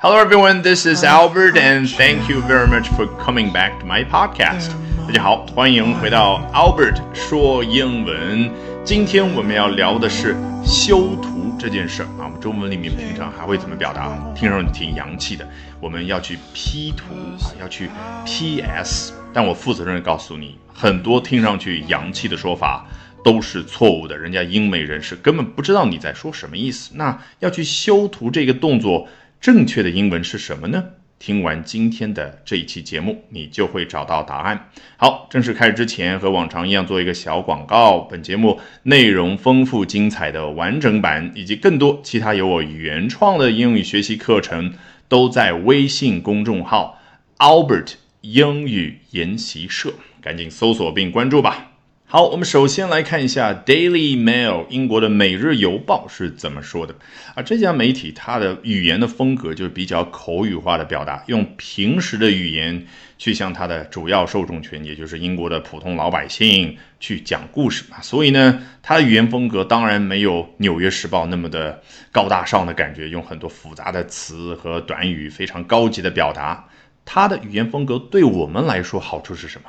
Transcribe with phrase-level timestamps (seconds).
[0.00, 4.04] Hello everyone, this is Albert and thank you very much for coming back to my
[4.04, 4.70] podcast.
[5.08, 8.48] 大家好，欢迎回到 Albert 说英文。
[8.84, 12.26] 今天我们要聊的是修图这件事儿啊。
[12.26, 14.16] 我们中文里面平常还会怎么表达？
[14.36, 15.44] 听上去挺洋气的。
[15.80, 17.12] 我们要去 P 图
[17.44, 17.90] 啊，要去
[18.24, 19.14] PS。
[19.32, 22.86] 但我负责任告诉你，很多听上去洋气的说法。
[23.24, 26.92] 都是错误的，人家英美人士根本不知道你在说什么意思。
[26.94, 29.08] 那要去修图这个动作，
[29.40, 30.84] 正确的英文是什么呢？
[31.20, 34.70] 听完今天的这一期节目，你就会找到答案。
[34.96, 37.98] 好，正式开始之前，和往常一样做一个小广告。
[37.98, 44.74] 本节目内容丰富精彩的完整版，以及更多其他由我原创的英语学习课程，
[45.08, 47.00] 都在微信公众号
[47.38, 51.67] Albert 英语研习社，赶紧搜索并关注吧。
[52.10, 56.94] 好，我们首先来看一下《Daily Mail》英国的《每日邮报》是怎么说的
[57.34, 57.42] 啊？
[57.42, 62.86] 这家媒体它的语言的风格就是比较口语化的表达，用平时的语言
[63.18, 68.00] 去向它的主要受众群，也就是英国的普通老百姓去讲故事嘛。
[68.00, 76.70] 所以呢，它的语言风格当然没有《纽约时报》那么的高大上的感觉，用很多复杂的词和短语，非常高级的表达。
[77.04, 79.68] 它的语言风格对我们来说好处是什么？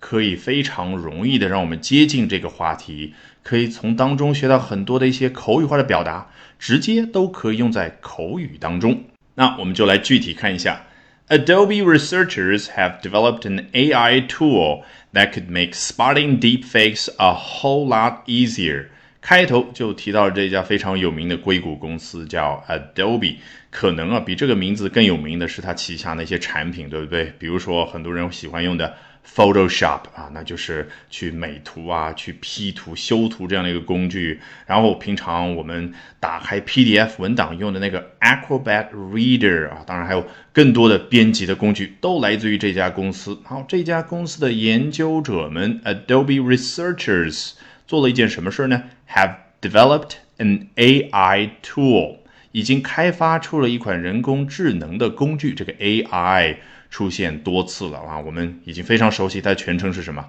[0.00, 9.04] 可以非常容易的让我们接近这个话题，可以从当中学到很多的一些口语化的表达，直接都可以用在口语当中。
[9.34, 10.86] 那我们就来具体看一下
[11.28, 14.82] ，Adobe researchers have developed an AI tool
[15.12, 18.86] that could make spotting deepfakes a whole lot easier。
[19.20, 23.36] 开头就提到了这家非常有名的硅谷公司叫 Adobe，
[23.70, 27.32] 可能啊比这个名字更有名的是它旗下那些产品，对不对？
[27.38, 28.94] 比如说很多人喜欢用的。
[29.34, 34.40] Photoshop 啊，那就是去美图啊，去 P 图、修图这样的一个工具。
[34.66, 43.38] 然后平常我们打开 PDF 文档用的那个 Acrobat Reader 啊，当然还有更多的编辑的工具，都来自于这家公司。
[43.44, 47.52] 好，这家公司的研究者们 Adobe researchers
[47.86, 52.16] 做了一件什么事呢？Have developed an AI tool，
[52.50, 55.54] 已经开发出了一款人工智能的工具。
[55.54, 56.56] 这个 AI。
[56.90, 58.18] 出现多次了啊！
[58.18, 60.24] 我们已经非常熟悉，它的全称是什么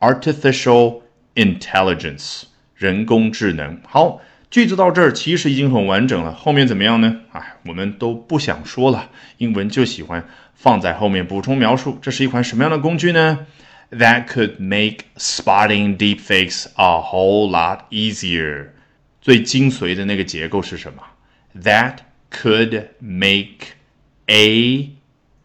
[0.00, 1.02] ？Artificial
[1.34, 2.44] Intelligence，
[2.74, 3.80] 人工智能。
[3.86, 7.20] 好，句子到这儿其实已经很完整了，后面怎么样呢？
[7.32, 9.10] 哎，我们都不想说了。
[9.38, 11.98] 英文就喜欢放在后面补充描述。
[12.02, 13.46] 这是一款什么样的工具呢
[13.90, 18.68] ？That could make spotting deepfakes a whole lot easier。
[19.20, 21.02] 最精髓的那个结构是什么
[21.62, 21.98] ？That
[22.30, 23.74] could make
[24.26, 24.90] a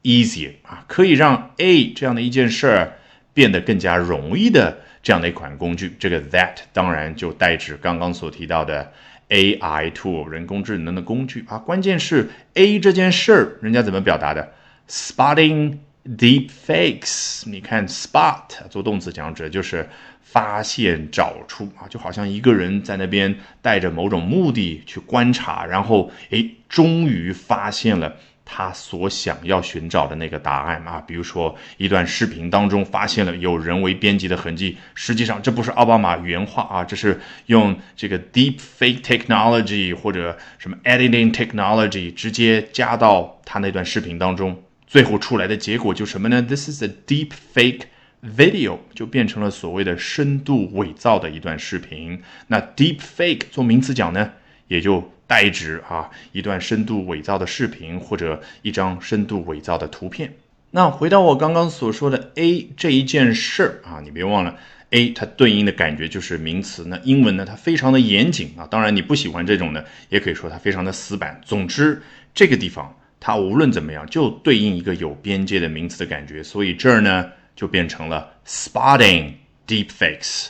[0.05, 2.93] easier 啊，可以让 A 这样的一件事儿
[3.33, 5.95] 变得更加容易的这样的一款工具。
[5.99, 8.94] 这个 that 当然就代指刚刚所提到的
[9.29, 11.57] AI tool 人工智能的工具啊。
[11.57, 14.53] 关键是 A 这件事儿，人家怎么表达的
[14.88, 17.49] ？Spotting deep fakes。
[17.49, 19.89] 你看 spot 做动词讲指就是
[20.21, 28.15] 发现、找出啊，就好像一个人在那边带着某种目的去观察，然后诶，终于发现了。
[28.45, 47.81] 他所想要寻找的那个答案啊，比如说一段视频当中发现了有人为编辑的痕迹，实际上这不是奥巴马原话啊，这是用这个 deep fake technology 或者什么 editing technology 直接加到他那段视频当中，最后出来的结果就什么呢？This is a deep fake
[48.23, 52.22] video，就变成了所谓的深度伪造的一段视频。
[52.47, 54.33] 那 deep fake 做名词讲呢，
[54.67, 55.12] 也就。
[55.28, 60.34] 代指啊，一段深度伪造的视频或者一张深度伪造的图片。
[60.72, 64.58] 那回到我刚刚所说的 A 这一件事儿啊，你别忘了
[64.90, 66.84] A 它对应的感觉就是名词。
[66.88, 68.68] 那英文呢，它非常的严谨啊。
[68.69, 71.40] 当然你不喜欢这种的，也可以说它非常的死板。
[71.46, 72.02] 总之
[72.34, 76.44] 这个地方它无论怎么样就对应一个有边界的名词的感觉。
[76.44, 79.31] 所以这儿呢就变成了 spotting
[79.66, 80.50] deepfakes，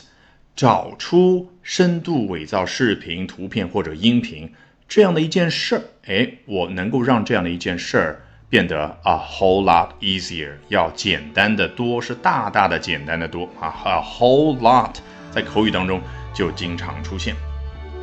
[0.56, 4.52] 找出深度伪造视频、图片或者音频。
[4.88, 14.94] 这样的一件事儿，哎，我能够让这样的一件事儿变得 a whole lot easier，要简单的多，是大大的简单的多啊，a whole lot
[15.32, 16.00] 在口语当中
[16.32, 17.34] 就经常出现。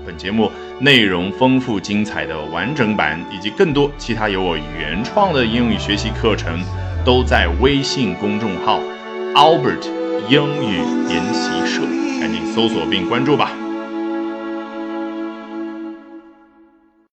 [0.06, 6.62] 本节目内容丰富精彩的完整版，以及更多其他由我原创的英语学习课程，
[7.06, 8.82] 都在微信公众号
[9.34, 9.88] Albert
[10.28, 11.82] 英语研习社，
[12.20, 13.63] 赶紧搜索并关注吧。